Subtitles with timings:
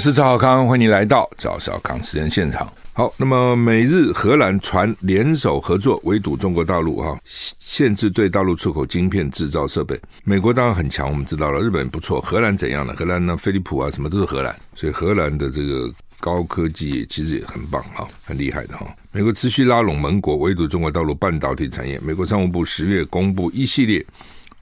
[0.00, 2.66] 我是赵少康，欢迎来到赵少康时间现场。
[2.94, 10.00] 好，那么美日荷兰传联手合作围堵中国大陆哈，限制对大陆出口晶片制造设备。
[10.24, 12.94] 美国当然很强，我们知道了，日本不错，荷兰怎样呢？
[12.96, 18.86] 荷兰呢，飞利浦啊，什么都是荷兰，所以荷兰的这个高科技其实也很棒哈，很厉害的哈。
[19.12, 22.00] 美国持续拉拢盟国围堵中国大陆半导体产业。
[22.00, 24.06] 美国商务部十月公布一系列。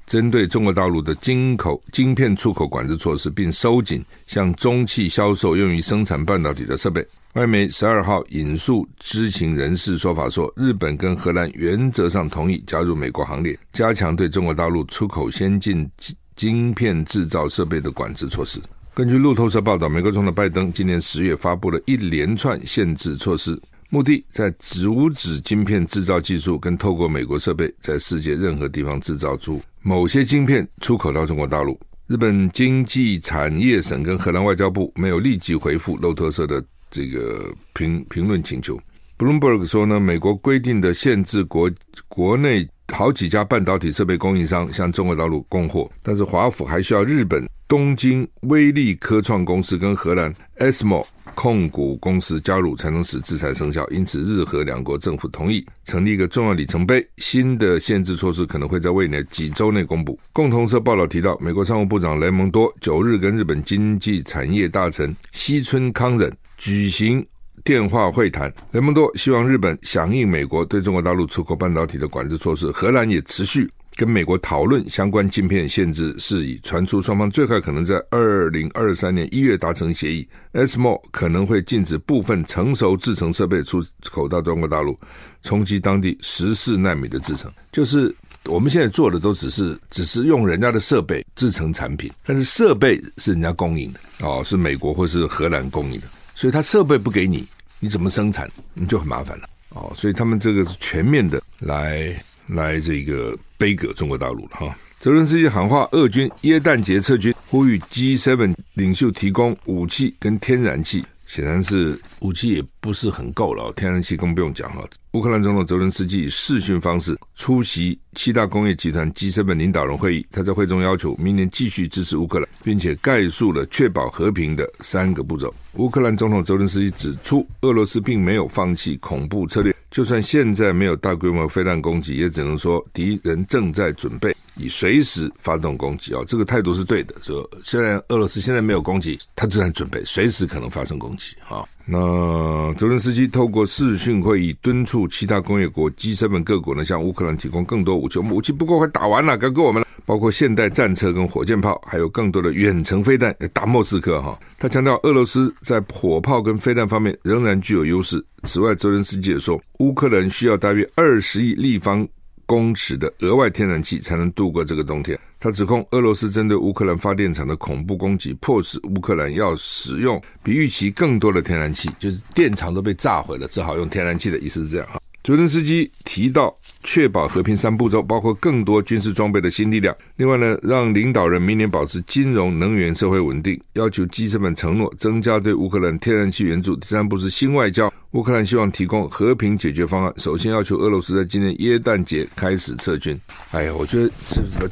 [0.08, 7.06] 针对中国大陆的进口晶片出口管制措施，并收紧向中企销售用于生产半导体的设备。
[7.34, 15.88] 外媒十二号引述知情人士说法说，日本跟荷兰原则上同意加入美国行列，加强对中国大陆出口先进
[16.34, 18.58] 晶片制造设备的管制措施。
[18.94, 23.61] 根据路透社报道，美国总统拜登今年十月发布了一连串限制措施。
[23.91, 31.78] 目的在阻止晶片制造技术跟透过美国设备在世界任何地方制造出某些晶片出口到中国大陆。
[32.06, 38.78] 日本经济产业省跟荷兰外交部没有立即回复路透社的这个评评论请求。
[39.17, 41.70] Bloomberg 说呢，美国规定的限制国
[42.08, 51.05] 国内好几家半导体设备供应商向中国大陆供货，但是华府还需要日本东京威力科创公司跟荷兰 ASMO
[51.41, 57.06] 控股公司加入才能使制裁生效，因此日荷两国政府同意成立一个重要里程碑。
[57.19, 60.19] 新的限制措施可能会在未来几周内公布。
[60.33, 67.25] 共同社报道提到，美国商务部长雷蒙多九日跟日本经济产业大臣西村康稔举行
[67.62, 68.52] 电话会谈。
[68.73, 73.70] 雷蒙多希望日本响应美国对中国大陆出口半导体的管制措施，荷兰也持续。
[73.98, 80.25] 跟美国讨论相关晶片限制事宜，传出双方最快可能在二零二三年一月达成协议。
[80.53, 84.97] ASML 可能会禁止部分成熟制程设备出口到中国大陆，
[85.42, 87.51] 冲击当地十四纳米的制程。
[87.73, 88.14] 就是
[88.45, 97.45] 我们现在做的都只是只是用人家的设备制成产品，但是设备是人家供应的哦，是美国或是荷兰供应的，所以他设备不给你，
[97.80, 98.48] 你怎么生产？
[98.75, 99.92] 你就很麻烦了哦。
[99.97, 102.15] 所以他们这个是全面的来。
[102.48, 114.83] 来这个杯葛中国大陆了哈，泽伦斯基喊话，俄军耶诞节撤军，呼吁 G seven 领袖提供武器跟天然气，显然是武器也不是很够了，天然气更不用讲哈。
[115.18, 125.52] 乌克兰总统泽伦斯基以视讯方式出席七大工业集团 G7 领导人会议，他在会中要求明年继续支持乌克兰，并且概述了确保和平的三个步骤。
[125.74, 137.14] 乌克兰总统泽伦斯基指出，俄罗斯并没有放弃恐怖策略，就算现在没有大规模飞弹攻击，也只能说敌人正在准备以随时发动攻击啊，这个态度是对的。
[137.23, 141.64] 说虽然俄罗斯现在没有攻击，他正在准备随时可能发生攻击啊。
[141.87, 148.19] 那泽伦斯基透过视讯会议敦促其他工业国 G7 各国呢，向乌克兰提供更多武器。
[148.19, 149.88] 武器不够，快打完了，该给我们了。
[150.05, 154.38] 包括现代战车跟火箭炮，还有更多的远程飞弹，打莫斯科哈。
[154.58, 158.23] 他强调，俄罗斯在火炮跟飞弹方面仍然具有优势。
[158.44, 162.06] 此外，泽伦斯基也说，乌克兰需要大约二十亿立方
[162.49, 165.19] 公尺的额外天然气才能度过这个冬天。
[165.38, 174.99] 他指控俄罗斯针对乌克兰发电厂的恐怖攻击，迫使乌克兰要使用比预期更多的天然气，就是电厂都被炸毁了，只好用天然气的意思是这样哈。
[175.23, 176.56] 泽伦斯基提到，
[176.88, 179.94] 确保和平三步骤，包括更多军事装备的新力量。
[180.16, 186.75] 另外呢，让领导人明年保持金融、能源、社会稳定，要求 G7 承诺增加对乌克兰天然气援助。
[186.76, 193.20] 第三步是新外交，乌克兰希望提供和平解决方案，首先要求俄罗斯在今年耶诞节开始撤军。
[193.50, 194.10] 哎呀，我觉得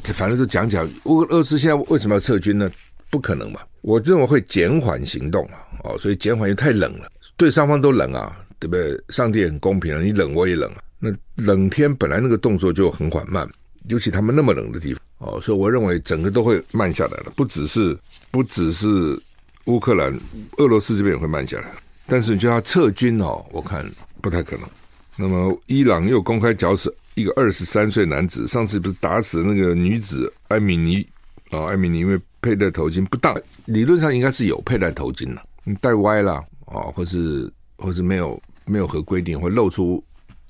[0.03, 0.43] 这反正都。
[0.47, 2.67] 讲讲乌俄罗斯现在为什么要撤军呢？
[3.11, 3.59] 不可能嘛！
[3.81, 8.99] 我认为会减缓行动啊，哦，所以减缓也太冷了，对双方都冷啊，对不对？
[9.09, 10.77] 上帝很公平啊，你冷我也冷啊。
[10.99, 13.47] 那冷天本来那个动作就很缓慢，
[13.87, 17.31] 尤其他们那么冷的地方哦，所以我认为整个都会慢下来了。
[17.35, 17.97] 不只是
[18.31, 19.19] 不只是
[19.65, 20.13] 乌克兰，
[20.57, 21.65] 俄罗斯这边也会慢下来。
[22.07, 23.85] 但是你叫他撤军哦，我看
[24.21, 24.67] 不太可能。
[25.15, 26.93] 那么伊朗又公开绞死。
[27.15, 31.03] 一个二十三岁男子，上次不是打死那个女子艾米尼
[31.49, 31.65] 啊？
[31.65, 33.35] 艾米尼因为佩戴头巾不当，
[33.65, 36.35] 理论上应该是有佩戴头巾了，你戴歪了
[36.67, 40.03] 啊，或是或是没有没有合规定，会露出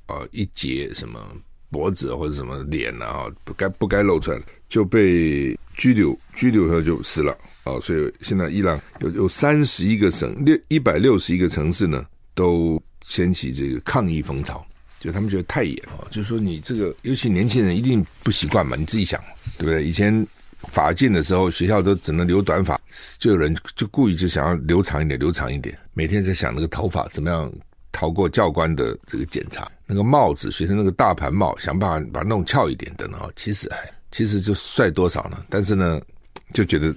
[0.07, 1.19] 啊一截什么
[1.69, 4.39] 脖子或者什么脸啊，不该不该露出来，
[4.69, 7.31] 就被拘留，拘留后就死了
[7.63, 7.79] 啊。
[7.81, 14.65] 所以现在伊朗有有三十一个省六一百六十一个城市呢，都掀起这个抗议风潮，
[14.99, 19.21] 就他们觉得太严啊，就是说你这个，尤其年轻人一定不习惯嘛，你自己想，
[19.57, 19.83] 对不对？
[19.83, 20.25] 以前
[20.71, 22.79] 法禁的时候，学校都只能留短发，
[23.19, 27.51] 就有人就故意就想要留长一点，留长一点，每天在想那个头发怎么样。
[27.97, 33.17] 逃过教官的这个检查，那个帽子，学生那个大盘帽，想办法把它弄翘一点的呢。
[33.35, 33.67] 其实，
[34.11, 35.43] 其实就帅多少呢？
[35.49, 35.99] 但是呢，
[36.53, 36.93] 就觉得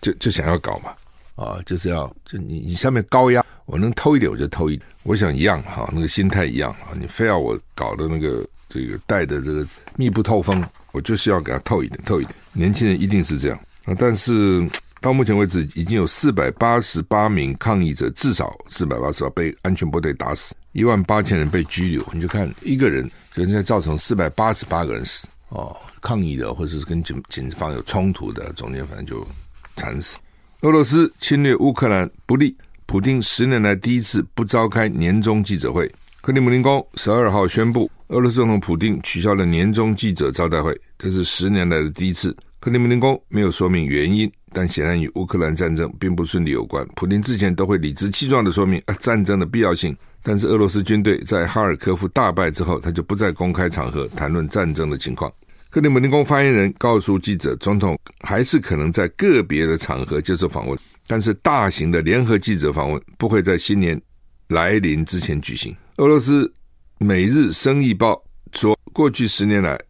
[0.00, 0.92] 就就想要搞嘛，
[1.36, 4.84] 啊，就是要就你你上面高压，我能偷一点我就偷一点。
[5.04, 6.98] 我想一样哈，那个心态一样啊。
[6.98, 9.64] 你非要我搞的那个这个戴的这个
[9.94, 10.60] 密不透风，
[10.90, 12.34] 我就是要给他透一点，透一点。
[12.52, 14.68] 年轻人一定是这样啊，但是。
[15.00, 22.06] 到目前为止，已经有四百八十八名抗议者，至少四百八十八被安全部队打死，一万八千人被拘留。
[22.12, 29.26] 你就看一个人，人家造成四百八十八个人死哦，抗议的或者是跟警警方有冲突的，中间反正就
[29.74, 30.18] 惨死。
[30.60, 32.54] 俄罗斯侵略乌克兰不利，
[32.84, 35.90] 普丁十年来第一次不召开年终记者会。
[36.20, 42.36] 克里姆林宫十二号宣布，俄罗斯总统普丁取消了年终记者招待会，这是十年来的第一次。
[42.60, 44.30] 克里姆林宫没有说明原因。
[44.52, 46.84] 但显然与乌克兰战争并不顺利有关。
[46.96, 55.32] 普丁之前都会理直气壮地说明啊战争的必要性，但是俄罗斯军队在哈尔科夫大败之后，他就不在公开场合谈论战争的情况。
[55.70, 60.76] 克里姆林宫发言人告诉记者，总统还是可能在个别的场合接受访问，
[61.06, 64.00] 但是大型的联合记者访问不会在新年
[64.48, 65.72] 来临之前举行。
[65.98, 66.44] 俄罗斯
[66.98, 68.20] 《每日生意报》
[68.58, 69.80] 说，过去十年来，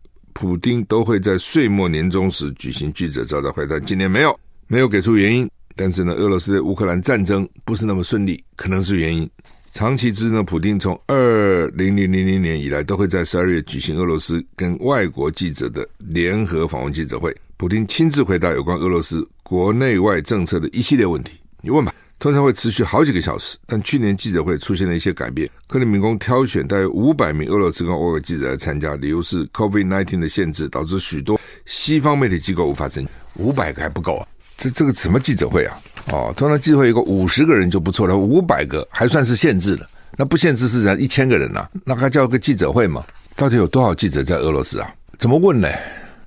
[0.41, 4.35] 普丁都会在岁末年终时举行记者招待会，但今年没有。
[4.69, 5.47] 没有给出原因，
[5.77, 9.29] 但是呢，俄罗斯乌克兰战争不是那么顺利，可能是原因。
[9.71, 21.33] 长期之呢，普丁从二零零零年以来都会在十二月举行俄罗斯跟外国记者的联合访问记者会，普丁亲自回答有关俄罗斯国内外政策的一系列问题。
[21.61, 23.57] 你问吧，通常会持续好几个小时。
[23.67, 34.29] 但去年记者会出现了一些改变，克里姆林宫挑选大约五百名俄罗斯跟外国记者来参加，理由是 COVID-19 的限制导致许多西方媒体机构无法参加，五百个还不够啊。
[34.59, 35.77] 这这个什么记者会啊？
[36.13, 39.89] 哦，通常记者会有个五十个人就不错了，五百个还算是限制了。
[40.19, 43.03] 那不限制是人一千个人呐、那还叫个记者会吗？
[43.35, 44.93] 到底有多少记者在俄罗斯啊？
[45.17, 45.69] 怎么问呢？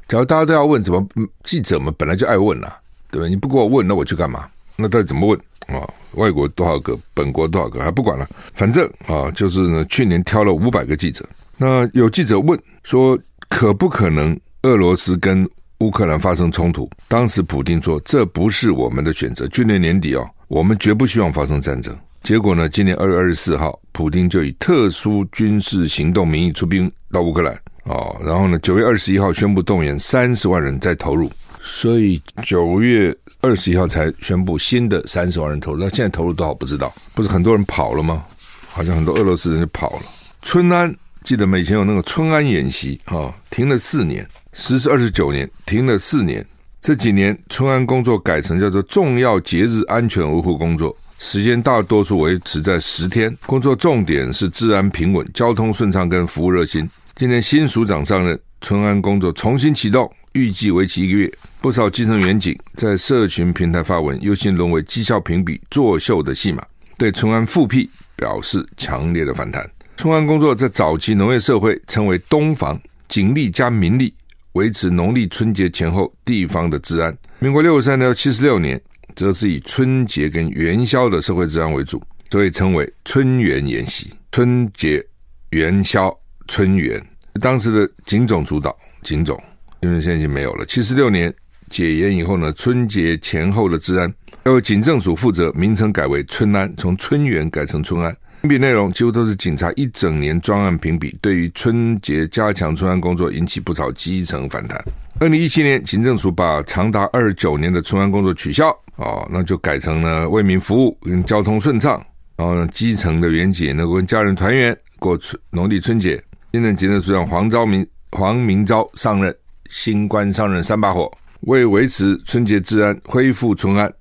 [0.08, 1.08] 假如大家都要问，怎么
[1.44, 2.74] 记者们本来就爱问呐、
[3.12, 3.28] 对吧？
[3.28, 4.48] 你不给我问，那我去干嘛？
[4.76, 8.28] 那到底怎么问啊、外国多少个，本国多少个，还不管了。
[8.54, 11.28] 反正啊、就是呢，去年挑了五百个记者。
[11.58, 13.18] 那有记者问说，
[13.50, 15.48] 可不可能俄罗斯跟
[15.80, 19.48] 乌克兰发生冲突，当时普丁说：“这不是我们的选择。
[19.50, 21.96] 去年年底哦，我们绝不希望发生战争。
[22.22, 31.30] 结果呢，今年二月二十四号，普丁就以特殊军事行动名义出兵到乌克兰哦，然后呢，九月二十一号宣布动员三十万人再投入，
[31.64, 35.80] 所以九月二十一号才宣布新的三十万人投入。
[35.80, 36.94] 那现在投入多少不知道？
[37.16, 38.24] 不是很多人跑了吗？
[38.70, 40.02] 好像很多俄罗斯人就跑了。
[40.42, 40.94] 春安
[41.24, 41.58] 记得吗？
[41.58, 46.46] 以前有那个春安演习啊、停了四年。”实施二十九年，停了四年。
[46.80, 53.36] 这几年春安工作改成叫做重要节日安全维护工作，时间大多数维持在十天。
[53.48, 56.88] 工作重点是治安平稳、交通顺畅跟服务热心。
[57.16, 61.32] 今年新署长上任，春安工作重新启动，预计为期一个月。
[61.62, 66.64] 不少基层员警在社群平台发文，忧心沦为绩效评比作秀的戏码，
[66.98, 69.68] 对春安复辟表示强烈的反弹。
[69.96, 74.14] 春安工作在早期农业社会称为东防，警力加民力。
[74.54, 77.18] 维持农历春节前后地方的治安。
[77.40, 78.80] 民国六十三到七十六年，
[79.16, 82.00] 则是以春节跟元宵的社会治安为主，
[82.30, 84.14] 所以称为春元演习。
[84.32, 85.04] 春节、
[85.50, 86.16] 元宵、
[86.48, 87.04] 春元，
[87.42, 89.42] 当时的警总主导，警总
[89.84, 90.66] 因为现在已经没有了。
[90.66, 91.34] 七十六年
[91.70, 94.12] 解严以后呢，春节前后的治安
[94.46, 98.16] 由警政署负责，名称改为春安，从春元改成春安。
[98.42, 104.84] 评比内容几乎都是警察一整年专案评比，对于春节加强春安工作引起不少基层反弹。
[105.20, 112.04] 二零一七年，警政署把长达二十九年的春安工作取消，哦，那就改成了为民服务跟交通顺畅，
[112.36, 116.22] 然后呢，基层的员警能够跟家人团圆过春农历春节。
[116.52, 119.34] 现任警政署长黄昭明黄明昭上任，
[119.74, 121.12] 新官上任三把火，
[121.42, 123.92] 为维持春节治安、恢复春安，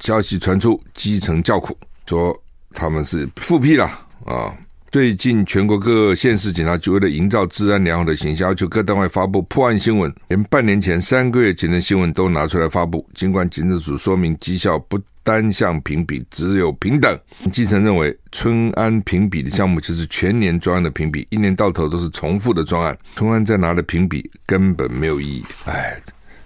[0.00, 2.34] 消息传出，基层叫苦，说。
[2.74, 3.86] 他们是复辟了
[4.26, 4.54] 啊，
[4.90, 13.06] 最近全国各县市警察局为了营造治安良好的形象，要求各单位发布破案新闻，连半年前三个月前的新闻都拿出来发布。
[13.12, 17.20] 尽管警政署说明绩效不单向评比，只有平等。
[17.52, 25.44] 基层认为，春安评比的项目就是全年专案的评比，一年到头都是重复的专案，春安在拿的评比根本没有意义。
[25.66, 26.00] 哎，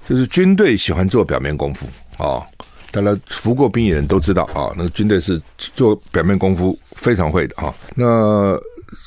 [0.08, 1.86] 就是军队喜欢做表面功夫
[2.18, 2.44] 哦。
[2.92, 7.74] 当然，服过兵役的人都知道啊，那个军队是做表面功夫非常会的啊。
[7.96, 8.54] 那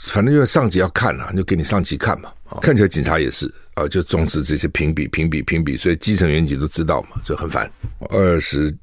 [0.08, 2.30] 反正因为上级要看啊，就给你上级看嘛。
[2.62, 7.70] 看起来警察也是啊，就重视这些评比、评比、评比，所以基层员警都知道嘛，就很烦。
[8.10, 8.76] 二十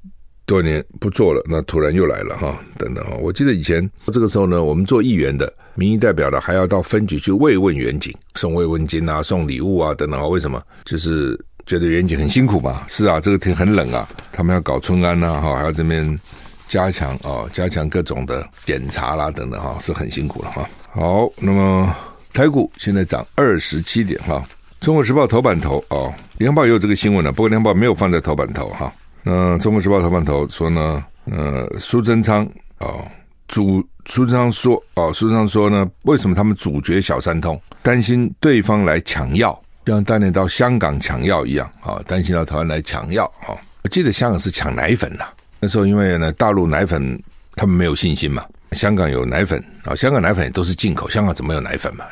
[0.46, 3.16] 多年不做了，那突然又来了哈，等等啊。
[3.20, 10.26] 我记得以前这个时候呢，我们做议员的、民意代表的，还要到分局去慰问员警，送慰问金啊，送礼物啊，等等啊。
[10.26, 10.62] 为什么？
[10.84, 11.36] 就是。
[11.66, 12.82] 觉得员警很辛苦嘛？
[12.88, 16.18] 是啊，这个天很冷啊，他们要搞春安呐，哈，还要这边
[16.68, 20.68] 加强啊，加强各种的检查啦，等等哈，是很辛苦了哈。
[20.92, 21.94] 好，那么
[22.32, 24.42] 台股现在涨二十七点哈。
[24.80, 28.92] 中国时报头版头哦，联合报也有这个新闻了，不过联合报没有放在头版头哈。
[29.22, 32.44] 那中国时报头版头说呢，呃，苏贞昌
[32.78, 33.06] 哦，
[33.46, 37.60] 主苏贞昌说哦，苏贞昌说呢，为什么他们阻绝小三通？
[37.80, 39.56] 担心对方来抢药。
[39.86, 43.56] 像当年到香港抢药一样啊，担心到台湾来抢药啊。
[43.82, 45.24] 我记得香港是抢奶粉呐，
[45.58, 47.20] 那时候因为呢，大陆奶粉
[47.56, 52.04] 他们没有信心嘛，香港有奶粉啊，香港奶粉也都是进口，香港怎么有奶粉嘛？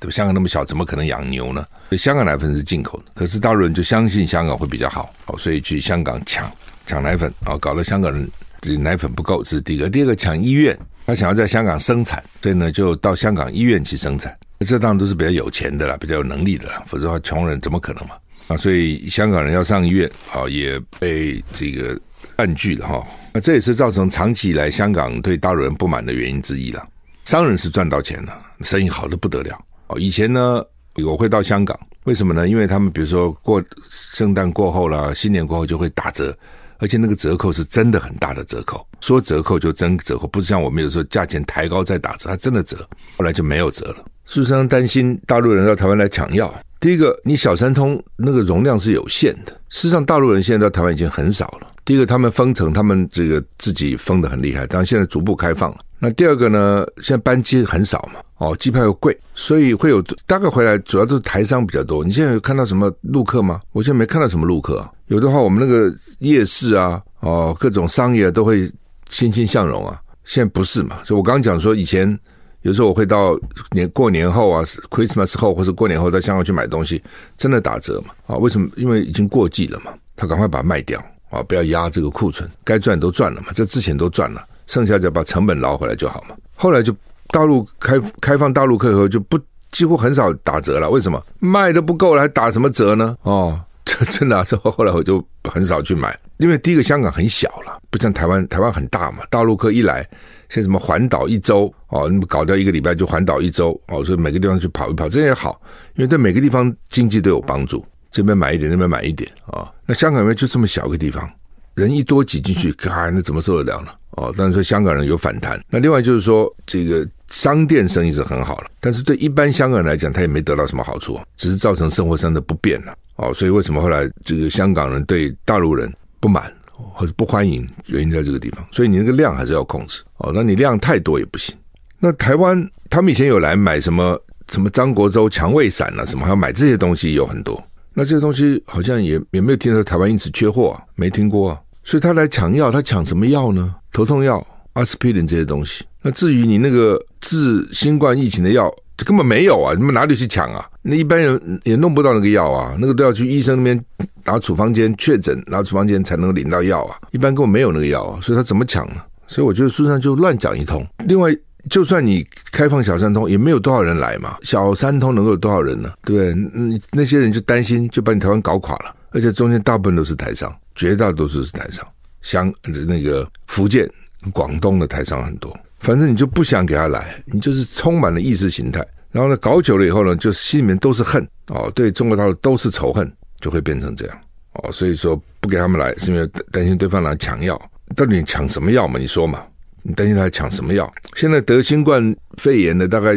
[0.00, 0.14] 对吧？
[0.14, 1.66] 香港那么小，怎么可能养牛呢？
[1.88, 6.50] 所以香港奶粉是进口的，可是大陆人就相信香港会比较好，所以去香港抢
[6.86, 8.26] 抢奶粉啊，搞得香港人
[8.60, 9.90] 这奶粉不够，这是第一个。
[9.90, 14.34] 第二个抢医院，他想要在香港生产，所以呢就到香港医院去生产。
[14.66, 18.16] 这当然都是比较有钱的啦，比较有能力的啦，否则话穷人怎么可能嘛？
[18.48, 21.98] 啊，所以香港人要上医院啊，也被这个
[22.36, 23.06] 占据了哈。
[23.32, 26.86] 那这也是造成长期以来香港对大陆人不满的原因之一了。
[27.24, 29.58] 商人是赚到钱了，生意好的不得了。
[29.88, 30.64] 哦，以前呢，
[31.04, 32.48] 我会到香港，为什么呢？
[32.48, 36.36] 因为他们比如说过圣诞过后啦，新年过后就会打折，
[36.78, 42.88] 而且那个折扣是真的很大的折扣，说折扣就真折扣，不是像我们有时候价钱抬高再打折，它真的折。
[43.18, 44.04] 后来就没有折了。
[44.28, 46.54] 事实上，担心大陆人到台湾来抢药。
[46.78, 49.52] 第一个，你小三通那个容量是有限的。
[49.70, 51.68] 事实上，大陆人现在到台湾已经很少了。
[51.82, 55.74] 第一个，他们封城，他们这个自己封得很厉害，当然现在逐步开放。
[55.98, 62.04] 那第二个呢，现在班机很少嘛，哦，机票又贵，所以会有大概回来主要都是台商比较多。
[62.04, 63.58] 你现在有看到什么陆客吗？
[63.72, 64.86] 我现在没看到什么陆客。
[65.06, 68.70] 有的话，我们那个夜市啊，哦，各种商业都会
[69.08, 69.98] 欣欣向荣啊。
[70.26, 70.98] 现在不是嘛？
[71.02, 72.18] 所以我刚刚讲说以前。
[72.62, 73.38] 有时候我会到
[73.70, 77.02] 年过年后啊，Christmas 后或者过年后到香港去买东西，
[77.36, 78.14] 真的打折嘛？
[78.26, 78.68] 啊，为什么？
[78.76, 86.34] 因为已经过季了嘛，他赶快把它卖掉啊，不要压这个库存，该赚都赚了嘛，这之前都赚了，剩下就把成本捞回来就好嘛。
[86.56, 86.94] 后来就
[87.28, 89.38] 大陆开开放大陆客以后就不
[89.70, 91.22] 几乎很少打折了，为什么？
[91.38, 93.16] 卖都不够了，还打什么折呢？
[93.22, 100.08] 哦， 这真的啊，之后后来我就很少去买，因为第一个香港很小了，不像台湾，台湾很大嘛，大陆客一来。
[100.48, 105.60] 像什么环岛一周哦，那么搞掉一个礼拜就环岛一周哦，所以每个地方去跑一跑，这也好，
[105.94, 107.84] 因为对每个地方经济都有帮助。
[108.10, 109.68] 这边买一点，那边买一点啊、哦。
[109.84, 111.30] 那香港因为就这么小个地方，
[111.74, 113.88] 人一多挤进去，啊，那怎么受得了呢？
[114.12, 115.60] 哦，但是说香港人有反弹。
[115.68, 122.94] 那另外就是说，这个商店生意是很好了，但是对一般香港人来讲，他也没得到什么好处，只是造成生活上的不便了。
[123.16, 126.52] 哦，所以为什么后来这个香港人对大陆人不满？
[126.94, 130.30] 或者不欢迎，原因在这个地方，所以你那个量还是要控制哦。
[130.32, 131.52] 那你量太多也不行。
[131.98, 134.16] 那台湾他们以前有来买什么
[134.48, 137.60] 什么张国周强胃散啊，什么还要买这些东西有很多。
[137.94, 141.60] 那这些东西好像也也没有听说台湾因此缺货啊，没听过啊。
[141.82, 143.74] 所以他来抢药，他抢什么药呢？
[143.92, 145.84] 头痛药、阿司匹林这些东西。
[146.00, 150.68] 那至于你那个治新冠疫情的药，这根本没有啊，你们哪里去抢啊？
[150.82, 153.84] 那一般人也弄不到那个药啊，那个都要去医生那边
[154.24, 156.98] 拿处方间确诊，拿处方间才能领到药啊。
[157.12, 158.96] 一般根本没有那个药啊，所以他怎么抢呢？
[159.28, 160.84] 所以我觉得书上就乱讲一通。
[161.06, 161.32] 另外，
[161.70, 164.36] 就算你开放小三通，也没有多少人来嘛。
[164.42, 165.92] 小三通能够有多少人呢？
[166.04, 166.50] 对不对？
[166.54, 168.92] 嗯，那些人就担心，就把你台湾搞垮了。
[169.10, 171.86] 而且中间大部分都是台商，绝大多数是台商，
[172.20, 172.52] 像
[172.88, 173.88] 那个福建、
[174.32, 175.56] 广东的台商很多。
[175.80, 184.18] 反正你就不想给他来，你就是充满了意识形态，然后呢，搞久了以后呢，就心里面都是恨哦，对中国大陆都是仇恨，就会变成这样
[184.54, 184.72] 哦。
[184.72, 187.60] 所以说不给他们来，是因为担心对方来抢药。
[187.96, 188.98] 到底抢什么药嘛？
[188.98, 189.42] 你说嘛？
[189.82, 190.92] 你担心他抢什么药？
[191.14, 193.12] 现在得新冠肺炎的，大概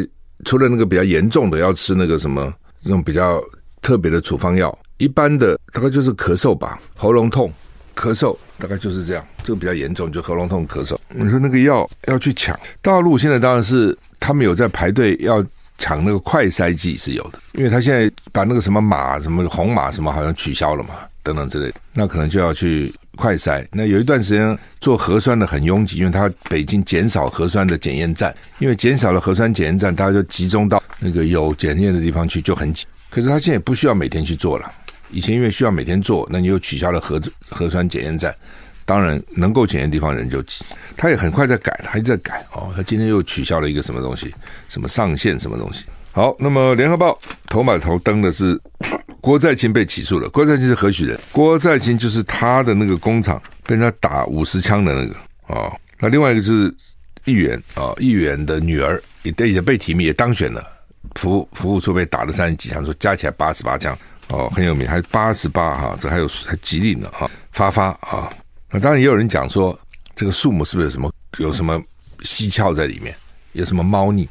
[0.45, 3.41] 除了那个比较严重的，要吃那个什么这种比较
[3.81, 7.51] 特别的处方药，一般的大概就是咳嗽吧，喉咙痛。
[7.95, 10.97] 咳嗽大概就是这样，这个比较严重，就喉咙痛、咳嗽。
[11.09, 15.43] 你说那个药要去抢，大陆现在当然是他们有在排队要
[15.77, 23.65] 抢那个快筛剂是有的，因为他现在把那个什么马什么红马什么好像取消了嘛，等等之类的，那可能就要去快筛。
[23.71, 32.85] 那有一段时间做核酸的很拥挤，因为他北京减少核酸的检验站，因为减少了核酸检验站，大家就集中到那个有检验的地方去，就很挤。
[33.09, 34.71] 可是他现在也不需要每天去做了，
[35.11, 38.33] 以前因为需要每天做，那你又取消了核核酸检验站。
[38.83, 40.65] 当然，能够检验地方人就挤，
[40.97, 42.73] 他也很快在改，他一直在改哦。
[42.75, 44.33] 他今天又取消了一个什么东西，
[44.67, 45.85] 什么上限什么东西。
[46.11, 48.59] 好，那么联合报头版头登的是
[49.21, 50.27] 郭在清被起诉了。
[50.29, 51.17] 郭在清是何许人？
[51.31, 55.15] 郭在清就是他的那个工厂被人家打五十枪的那个
[55.47, 55.71] 哦。
[55.99, 56.73] 那另外一个是
[57.23, 60.67] 议员啊，议员的女儿也也被提名也当选了，
[61.15, 63.97] 服服务处被打了三十几枪，说加起来八十八枪
[64.31, 68.31] 哦，很有名，还八十八哈，这还有还吉利呢哈，发发啊。
[68.69, 69.77] 那当然也有人讲说，
[70.15, 71.81] 这个数目是不是有什么有什么
[72.23, 73.15] 蹊跷在里面，
[73.51, 74.27] 有什么猫腻，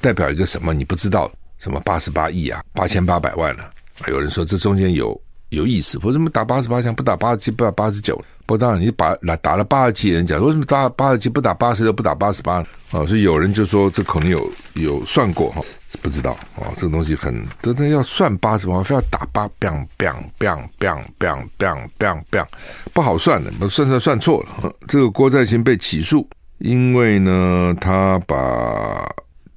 [0.00, 1.30] 代表一个什么你不知道？
[1.58, 3.68] 什么八十八亿啊，八千八百万了？
[4.06, 8.20] 有人说这中间有有意思，为什么打八十八枪不打八十七，不打八十九？
[8.44, 12.54] 不当然你把打打了八十七，人讲为什么打八十七不打八十六，不打八十八？
[12.90, 15.60] 啊，所以有人就说这可能有有算过哈。
[16.02, 22.46] 不知道啊，这个东西很，真的要算八十八，非要打八，bang bang bang bang bang bang bang bang，
[22.92, 24.72] 不好算的，算算算错了。
[24.86, 26.28] 这个郭在清被起诉，
[26.58, 29.06] 因为呢，他把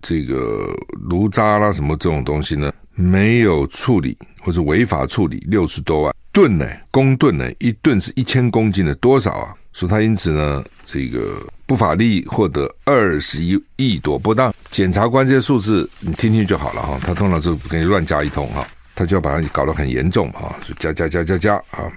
[0.01, 9.53] 这个炉渣啦什么这种东西呢，没有处理或者违法处理六十多万吨呢，公吨呢，一吨是一千公斤的多少啊？
[9.73, 11.45] 说他因此呢，这个。
[11.67, 21.89] 不法利益获得二十一亿多，不当检察官这些数字你听听就好了哈，他通常就给你乱加一通哈，他就要把它搞得很严重哈，就加加加加加啊！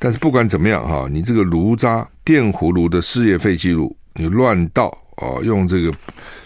[0.00, 4.86] 但是不管怎么样哈，你这个炉渣电葫芦的事业废弃物你乱倒
[5.18, 5.92] 哦，用这个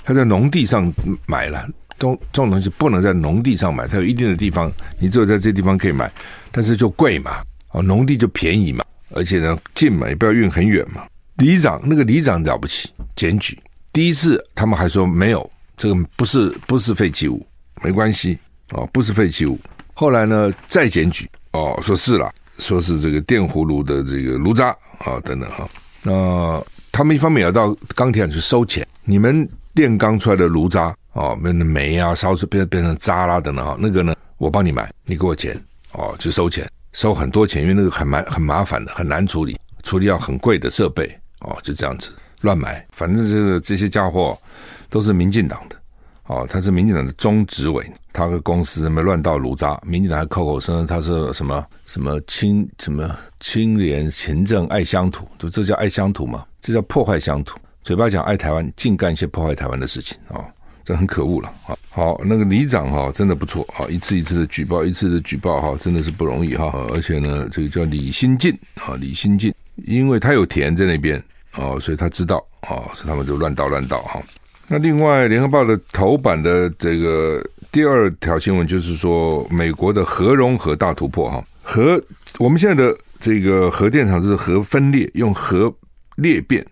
[0.05, 0.93] 他在农地上
[1.27, 1.67] 买了，
[1.99, 6.11] 都这种东西不能在农地上买，它有一定的地方，你只有在这地方可以买，
[6.51, 11.05] 但是就贵嘛，哦，农地就便宜嘛，而且呢近嘛，也不要运很远嘛。
[11.37, 13.59] 里长那个里长了不起，检举
[13.93, 17.47] 第一次他们还说没有，这个不是不是废弃物，
[17.83, 18.39] 没关系
[18.71, 19.59] 哦，不是废弃物。
[19.93, 25.69] 后来呢再检举哦，说是了，说是这个电葫芦的这个炉渣啊等等哈。
[26.03, 26.63] 那
[26.93, 35.55] 他们一方面要到钢铁厂去收钱，你们炼钢出来的炉渣哦，那煤啊烧出变变成渣啦等等哈，那个呢我帮你买，你给我钱
[35.93, 41.07] 哦，去收钱，收很多钱，因为那个很麻很麻烦的，很难处理，处理要很贵的设备。
[41.41, 42.11] 哦，就这样子
[42.41, 44.37] 乱买，反正这个这些家伙
[44.89, 45.77] 都是民进党的。
[46.29, 56.45] 哦，他是民进党的中执委，他的公司什么乱倒炉渣，民进党还口口声声他是什么什么清什么清廉勤政爱乡土，就这叫爱乡土嘛？
[56.61, 57.59] 这叫破坏乡土。
[57.87, 60.45] 嘴巴讲爱台湾，净干一些破坏台湾的事情啊、哦，
[60.83, 61.79] 这很可恶了啊。
[61.89, 66.65] 好，那个里长哈真的不错啊，一次一次的举报，一次的举报哈，真的是不容易哈。
[66.93, 69.55] 而且呢，这个叫李新进啊，李新进。
[69.85, 71.23] 因为他有田在那边
[71.55, 74.21] 哦，所以他知道哦，所以他们就乱倒乱倒哈。
[74.67, 81.45] 那另外，《联合报》的头版的这个第二条新闻就是说，美国的核融合大突破哈。
[81.63, 82.03] 核
[82.41, 85.73] 我们现在的这个核电厂就是核分裂，用核
[86.17, 86.67] 裂变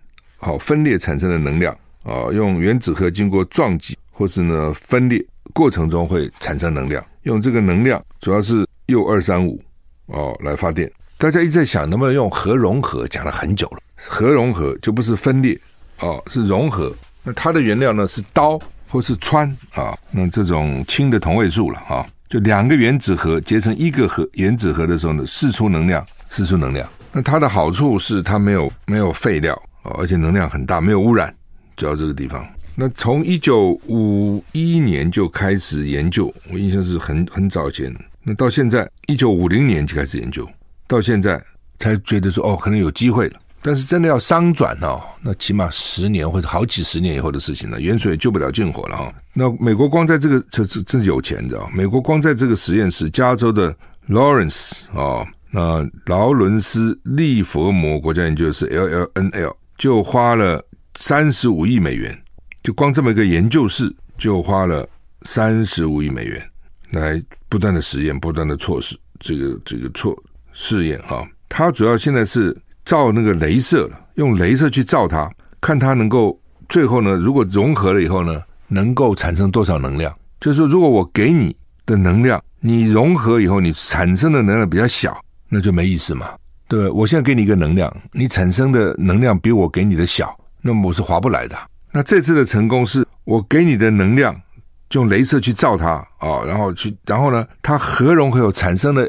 [0.45, 9.59] 好分裂产生的能量啊，用原子核经过撞击或是呢分裂过程中会产生能量，用这个能量主要是铀二三五
[10.07, 10.91] 哦来发电。
[11.17, 13.79] 大家一直在想能不能用核融合，讲了很久了。
[13.97, 15.59] 核融合就不是分裂
[16.01, 16.95] 哦，是融合。
[17.23, 19.97] 那它的原料呢是氘或是氚啊？
[20.11, 26.87] 那这种氢的同位素了啊，就两个原子核结成一个核原子核的时候呢，释出能量，释出能量。
[27.13, 31.33] 那它的好处是它没有没有废料啊，而且能量很大，没有污染。
[31.77, 32.45] 主要这个地方。
[32.77, 37.95] 那从一九五一年就开始研究，我印象是很很早前。
[38.25, 40.49] 那到现在一九五零年就开始研究。
[40.89, 41.41] 到现在
[41.79, 43.41] 才觉得说哦，可能有机会了。
[43.63, 47.81] 但是真的要商转哦，那起码十年或者好几十年以后的事情了。
[47.81, 49.15] 远水救不了近火了哈。
[49.33, 51.61] 那美国光在这个这这真有钱的。
[51.73, 53.75] 美国光在这个实验室，加州的
[54.09, 60.65] Lawrence 啊，那劳伦斯利佛摩国家研究室 LLNL 就花了
[60.97, 62.17] 三十五亿美元，
[62.63, 64.89] 就光这么一个研究室就花了
[65.23, 66.43] 三十五亿美元
[66.91, 70.17] 来不断的实验，不断的测试这个这个错。
[70.57, 75.29] 试验哈，它主要现在是照那个镭射了，用镭射去照它，
[75.61, 80.17] 看它能够最后呢，如果融合了以后呢，能够产生多少能量？
[80.41, 86.29] 就是说，如果我给你的能量，你融合以后你产生的能量比较小，那就没意思嘛，
[86.69, 86.89] 对？
[86.89, 91.57] 我现在给你一个能量，你产生的能量比我给你的小，那么我是划不来的。
[91.93, 94.35] 那这次的成功是我给你的能量
[94.93, 99.09] 用镭射去照它啊、然后去，然后呢，它核融合有产生了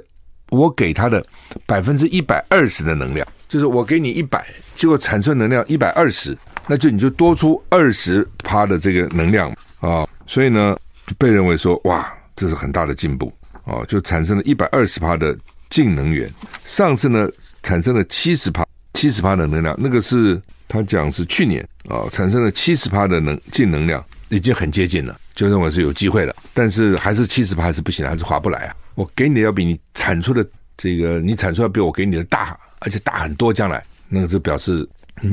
[0.50, 1.26] 我给它的
[1.65, 6.38] 百分之一百二十的能量，就是我给你一百，结果产生能量一百二十，
[6.68, 10.76] 那就你就多出二十趴的这个能量啊、所以呢，
[11.18, 13.32] 被认为说哇，这是很大的进步
[13.65, 15.36] 啊、就产生了一百二十趴的
[15.70, 16.30] 净能源。
[16.65, 17.30] 上次呢，
[17.63, 20.41] 产生了七十帕，七十帕的能量，那个是。
[20.67, 26.36] 他讲是去年啊、产生了七十帕的能净能量，已经很接近了，就认为是有机会了。
[26.56, 28.75] 但是还是七十帕还是不行，还是划不来啊！
[28.95, 30.43] 我给你的要比你产出的
[30.75, 33.54] 这个，你产出要比我给你的大，而且大很多。
[33.54, 34.86] 将来那个就表示，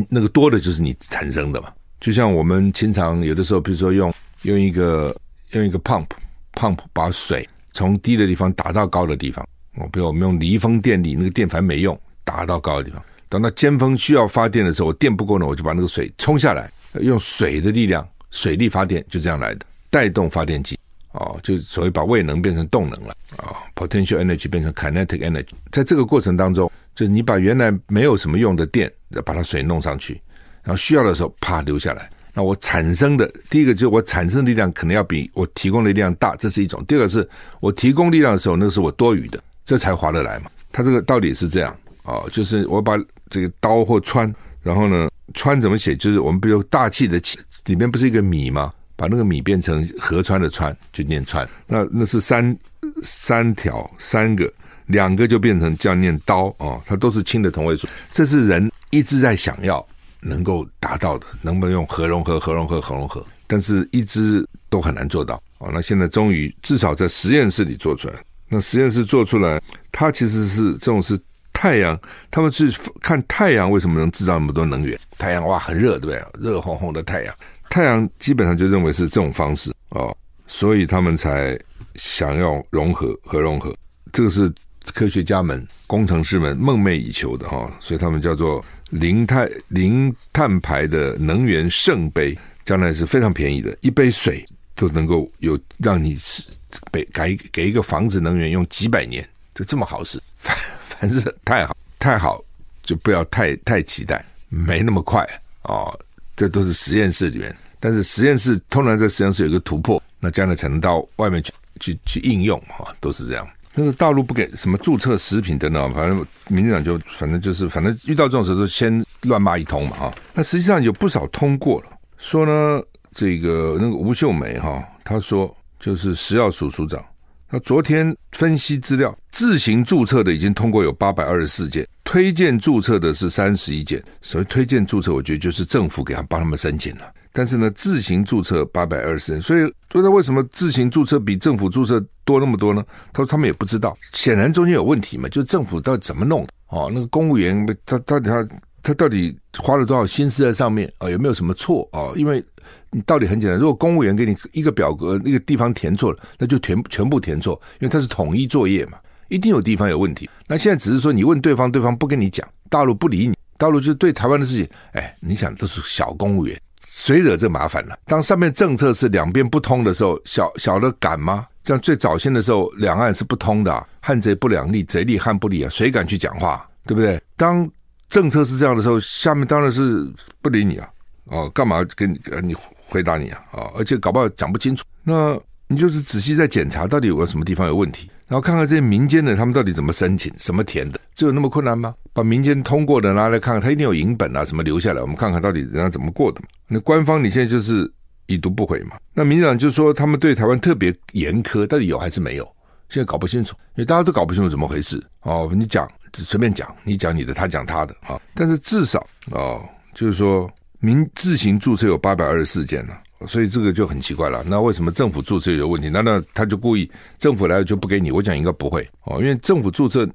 [0.08, 1.72] 那个多的就是你产生的嘛。
[1.98, 5.16] 就像我们经常有的时候，比如说用用一个
[5.52, 6.06] 用一个 pump
[6.52, 9.44] pump 把水从低的地方打到高的地方。
[9.76, 13.02] 哦比如我们用离峰电力，那个电盘没用，打到高的地方。
[13.28, 20.78] 等到尖峰需要发电的时候，我电不够呢，我就把那个水冲下来，用水的力量，水力发电就这样来的，带动发电机，
[21.12, 28.92] 哦，就所谓把位能变成动能了，啊、，potential energy 变成 kinetic energy，在这个过程当中，就是你把原来没有什么用的电，
[29.24, 30.20] 把它水弄上去，
[30.62, 37.26] 然后需要的时候啪流下来，那我产生的第一个就是我产生的力量可能要比我提供的力量大，这是一种；第二个是
[37.60, 40.50] 我提供力量的时候，那是我多余的，这才划得来嘛。
[40.70, 42.98] 它这个道理是这样，哦，就是我把。
[43.32, 45.96] 这个刀或氚，然后呢，氚怎么写？
[45.96, 48.70] 就是我们比如大气的气里面不是一个米吗？
[48.94, 51.48] 把那个米变成河川的川，就念川。
[51.66, 52.54] 那那是三
[53.02, 54.52] 三条三个，
[54.84, 56.82] 两个就变成这样念刀啊、哦。
[56.84, 57.88] 它都是氢的同位素。
[58.12, 59.82] 这是人一直在想要
[60.20, 63.24] 能够达到的，能不能用核融合、核融合、核融合？
[63.46, 65.70] 但是一直都很难做到哦。
[65.72, 68.14] 那现在终于至少在实验室里做出来。
[68.52, 69.60] 那实验室做出来，
[69.90, 71.18] 它其实是这种是。
[71.54, 71.96] 太阳，
[72.28, 74.98] 他们去看太阳为什么能制造那么多能源？
[75.16, 76.50] 太阳哇，很热，对不对？
[76.50, 77.32] 热烘烘的太阳，
[77.70, 80.16] 太阳基本上就认为是这种方式哦，
[80.48, 81.56] 所以他们才
[81.94, 83.72] 想要融合核融合。
[84.12, 84.52] 这个是
[84.92, 94.44] 科学家们、工程师们梦寐以求的哈、哦，所以他们叫做零碳零碳排的能源圣杯，将来是非常便宜的，一杯水
[94.82, 96.42] 都能够有让你是
[96.90, 100.56] 给给给一个房子能源用几百年，就这么好事，反
[100.88, 102.42] 反正太好太好，
[102.82, 105.24] 就不要太太期待，没那么快
[105.62, 105.96] 哦。
[106.34, 113.48] 这都是实验室里面，但是实验室通常在实验室有一个突破，那将来才能到外面去去去应用哈、哦，都是这样。
[113.72, 120.14] 但是大陆不给什么注册食品等等，反正民进党就反正就是反正遇到这种时候就先乱骂一通嘛哈。
[120.34, 121.86] 那实际上有不少通过了，
[122.18, 122.82] 说呢
[123.14, 127.04] 这个那个吴秀梅哈，他说就是食药署署长。
[127.48, 134.02] 他昨天分析资料，自行注册的已经通过有八百二十四件，推荐注册的是三十一件。
[134.22, 137.02] 所以推荐注册，我觉得就是政府给他帮他们申请了。
[137.30, 142.82] 但是呢，自行注册八百二十四件，所以说那为什么自行注册比政府注册多那么多呢？
[143.12, 146.48] 他说他们也不知道，显然中间有问题嘛，就政府到底怎么弄的？
[146.68, 148.48] 哦，那个公务员他到底他
[148.82, 151.10] 他到底花了多少心思在上面啊？
[151.10, 152.08] 有没有什么错啊？
[152.16, 152.42] 因为。
[152.90, 158.98] 你道理很简单，如果公务员给你一个表格，那个地方填错了，那就全全部填错，因为它是统一作业嘛，
[159.28, 160.28] 一定有地方有问题。
[160.46, 167.98] 那现在只是说你问对方，对方不跟你讲，大陆不理你，大陆就对台湾的事情，哎，你想都是小公务员，谁惹这麻烦了？
[168.06, 171.46] 当上面政策是两边不通的时候，小小的敢吗？
[171.64, 176.68] 像最早先的时候，两岸是不通的，汉贼不两立，贼立汉不立啊，谁敢去讲话？
[176.84, 177.22] 对不对？
[177.36, 177.70] 当
[178.08, 180.10] 政策是这样的时候，下面当然是
[180.42, 180.88] 不理你啊。
[181.32, 182.54] 哦，干嘛跟你你
[182.86, 183.42] 回答你啊？
[183.52, 191.94] 啊、哦，而且搞不好讲不清楚，那你就是仔细在检查到底有个什么地方有问题，然后看看这些民间的他们到底怎么申请，什么填的，这有那么困难吗？
[192.12, 196.42] 把民间通过的拿来看看，他一定有影本啊，什么留下来，我们看看到底人家怎么过的。
[196.68, 197.90] 那官方你现在就是
[198.26, 198.96] 已读不回嘛？
[199.14, 202.44] 那民进党就说他们对台湾特别严苛，到底有还是没有？
[202.90, 205.50] 现在搞不清楚，因为大家都搞不清楚怎么回事哦。
[205.54, 209.62] 你讲只随便讲，你讲你的，他讲他的啊、但是至少哦，
[209.94, 210.46] 就是说。
[210.84, 212.92] 民自行注册有八百二十四件呢，
[213.28, 214.42] 所以这个就很奇怪了。
[214.48, 215.88] 那为什么政府注册有问题？
[215.88, 216.90] 难道他就故意
[217.20, 218.10] 政府来了就不给你？
[218.10, 220.08] 我讲应该不会哦，因为政府注册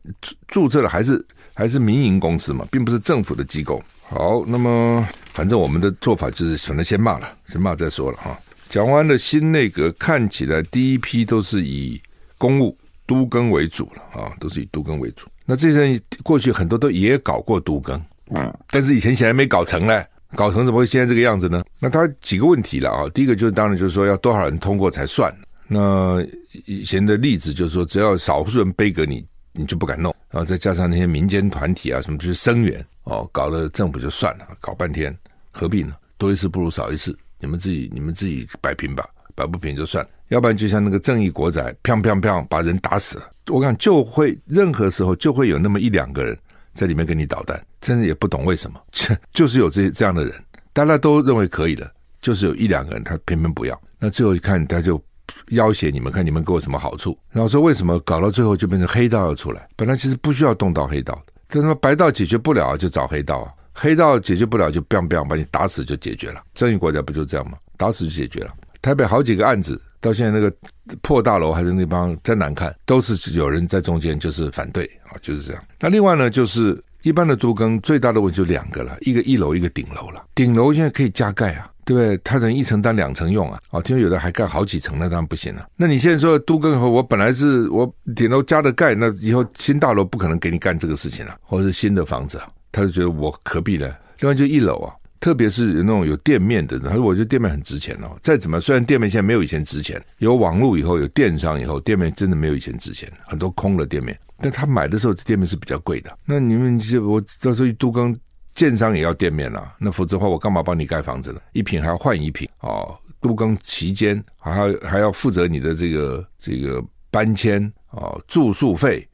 [0.49, 3.81] 注册的还是还是民营公司嘛，并不是政府的机构。
[4.09, 8.37] 好，那么反正我们的做法就是，反正先骂了，先骂再说了哈。
[8.69, 12.01] 讲完了新内阁，看起来第一批都是以
[12.37, 15.27] 公务都更为主了啊，都是以都更为主。
[15.45, 17.97] 那这些人过去很多都也搞过都更，
[18.35, 20.05] 嗯，但是以前显然没搞成嘞。
[20.37, 21.63] 搞成怎么会现在这个样子呢？
[21.79, 23.09] 那他几个问题了啊。
[23.09, 25.33] 第一个就是当然就是说要多少人通过才算。
[25.67, 26.23] 那
[26.65, 30.15] 以前的例子就是说，只要少数人背给你，你就不敢弄。
[30.29, 35.13] 然后再加上那些民间团体啊什么，就是声援哦，搞了政府就算了，搞半天
[35.51, 35.95] 何必呢？
[36.19, 40.11] 多一事不如少一事你们自己你们自己摆平吧，摆不平就算了。
[40.27, 43.31] 要不然就像那个正义国仔，砰砰砰把人打死了。
[43.47, 46.37] 我看就会任何时候就会有那么一两个人
[46.77, 50.33] 在里面跟你捣蛋，真的也不懂为什么，切就是有这这样的人，
[50.71, 53.81] 大家都认为可以的，就是有一两个人他偏偏不要。
[53.97, 55.01] 那最后一看他就
[55.47, 57.17] 要挟你们，看你们给我什么好处。
[57.31, 59.67] 然后说为什么搞到最后就变成黑道要出来？
[59.75, 66.43] 本来其实不需要动到黑道的，但他妈白道解决不了就找黑道啊，黑道解决不了就 biang biang 把你打死就解决了。
[66.53, 67.57] 正义国家不就这样吗？
[67.75, 68.53] 打死就解决了。
[68.81, 69.81] 台北好几个案子。
[69.99, 70.53] 到现在那个
[71.01, 75.63] 破大楼还是那帮真难看，都是有人在中间就是反对啊，就是这样。
[75.79, 80.23] 那另外呢，就是一般的都更最大的问题就两个了，一个一楼，一个顶楼了。
[80.35, 82.17] 顶楼现在可以加盖啊，对不对？
[82.23, 83.59] 它能一层当两层用啊。
[83.69, 85.67] 啊，听说有的还盖好几层，那当然不行了。
[85.75, 93.89] 那你现在说都更以后，我本来是我顶楼加的盖，那以后新大楼不可能给你干这个事情了，或者是新的房子啊，他就觉得我何必呢？
[94.19, 94.93] 另外就一楼啊。
[95.19, 98.17] 特别是那种有店面的，他说：“我觉得店面很值钱哦。
[98.21, 104.17] 再怎么，虽然店面现在没有以前值钱，有网络以后，有电商以后，店面真的没有以前值钱，很多空的店面。
[104.39, 106.17] 但他买的时候，这店面是比较贵的。
[106.25, 108.15] 那你们就我到时候都更
[108.53, 111.41] 建商也要店面了，那否则的话，我干嘛帮你盖房子呢？
[111.53, 119.07] 一平还要换一平哦，都更期间还要还要负责你的这个这个搬迁哦，住宿费，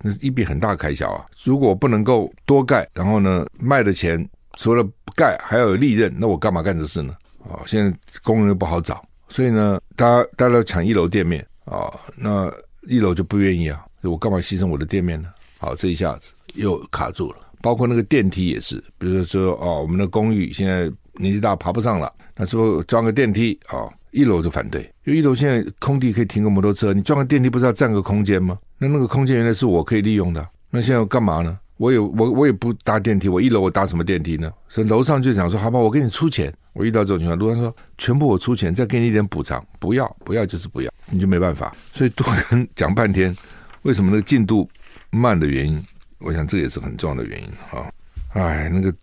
[0.00, 1.26] 那是一笔很大开销啊。
[1.44, 4.26] 如果不能够多盖，然后呢，卖的钱。”
[4.60, 7.16] 除了盖还要有利润，那我干嘛干这事呢？
[7.48, 12.52] 哦，现在工人又不好找，所以呢，大家大家都抢一楼店面啊、哦，那
[12.86, 15.30] 一楼就不愿意啊，我干嘛牺牲我的店面呢？
[15.58, 17.38] 好，这一下子又卡住了。
[17.62, 23.92] 包括那个电梯也是，比如说哦，我们的公寓现在年纪大爬不上了，那是不是装个电梯啊、哦？
[24.10, 28.58] 一楼就反对，因为一楼现在空地可以停个摩托车，你装个电梯不是要占个空间吗？
[28.76, 31.58] 那那个空间原来是我可以利用的，那现在要干嘛呢？
[31.80, 34.52] 我也我我也不搭电梯，我一楼我搭什么电梯呢？
[34.68, 36.52] 所以楼上就想说，好吧，我给你出钱。
[36.74, 41.74] 我遇到这种情况，楼上说全部我出钱，再给你一点补偿，不要不要就是不要，你就没办法。
[41.94, 43.34] 所以多跟讲半天，
[43.80, 44.68] 为什么那个进度
[45.10, 45.82] 慢的原因？
[46.18, 47.90] 我想这也是很重要的原因啊。
[48.34, 48.94] 哎，那个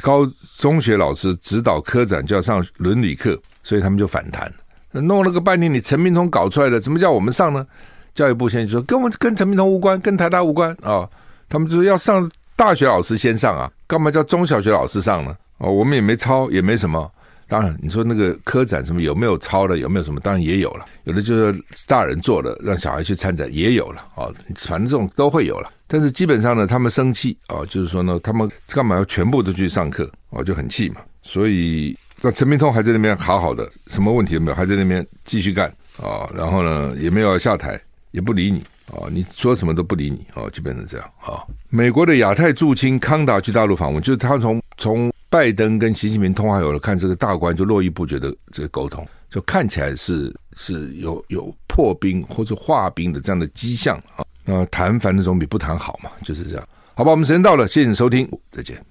[0.00, 0.24] 高
[0.56, 4.48] 中学老师指导科展就要上伦理课，所以他们就反弹，
[4.92, 7.66] 弄了个半天，你陈明通搞出来的，怎么叫我们上呢？
[8.14, 11.10] 教育部现在就说，跟我们跟陈明通无关，跟台大无关啊。
[11.50, 15.36] 他们就说要上大学老师先上啊，干嘛叫中小学老师上呢？
[15.58, 17.10] 哦，我们也没抄，也没什么。
[17.48, 20.20] 当然，你说那个科展什么有没有抄的，有没有什么？
[20.20, 25.68] 当然也有了，有的就是大人做的，让小孩去参展也有了哦，反正这种都会有了。
[25.88, 31.00] 但是基本上呢，他们生气哦，就是说呢，他们干嘛要全部都去上课哦，就很气嘛。
[31.22, 35.68] 所以那陈明通还在那边好好的，什么问题都没有，还在那边继续干
[36.00, 37.78] 啊、然后呢，也没有下台，
[38.12, 38.62] 也不理你。
[38.92, 54.24] 哦，你说什么都不理你哦，就变成这样啊、美国的亚太驻青康达去大陆访问，就是他从从拜登跟习近平通话有了，看这个大官就络绎不绝的这个沟通，就看起来是是有有破冰或者化冰的这样的迹象啊。
[54.44, 56.68] 那谈反正总比不谈好嘛，就是这样。
[56.94, 58.84] 好吧，我们时间到了，谢谢你收听，再见。